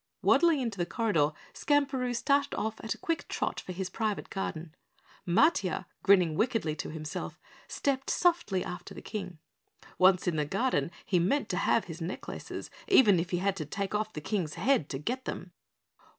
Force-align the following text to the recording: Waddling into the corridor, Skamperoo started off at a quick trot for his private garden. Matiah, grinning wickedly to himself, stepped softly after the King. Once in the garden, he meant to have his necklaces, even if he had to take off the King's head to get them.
Waddling 0.23 0.59
into 0.61 0.79
the 0.79 0.85
corridor, 0.87 1.29
Skamperoo 1.53 2.15
started 2.15 2.55
off 2.55 2.79
at 2.83 2.95
a 2.95 2.97
quick 2.97 3.27
trot 3.27 3.59
for 3.59 3.71
his 3.71 3.91
private 3.91 4.31
garden. 4.31 4.73
Matiah, 5.27 5.85
grinning 6.01 6.33
wickedly 6.33 6.75
to 6.77 6.89
himself, 6.89 7.39
stepped 7.67 8.09
softly 8.09 8.65
after 8.65 8.95
the 8.95 9.03
King. 9.03 9.37
Once 9.99 10.27
in 10.27 10.37
the 10.37 10.45
garden, 10.45 10.89
he 11.05 11.19
meant 11.19 11.49
to 11.49 11.57
have 11.57 11.83
his 11.85 12.01
necklaces, 12.01 12.71
even 12.87 13.19
if 13.19 13.29
he 13.29 13.37
had 13.37 13.55
to 13.57 13.65
take 13.67 13.93
off 13.93 14.13
the 14.13 14.21
King's 14.21 14.55
head 14.55 14.89
to 14.89 14.97
get 14.97 15.25
them. 15.25 15.51